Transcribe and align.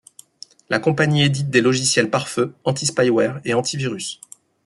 La 0.71 0.79
compagnie 0.79 1.21
édite 1.25 1.51
des 1.51 1.61
logiciels 1.61 2.09
pare-feu, 2.09 2.55
anti-spywares, 2.63 3.39
et 3.45 3.53
antivirus. 3.53 4.19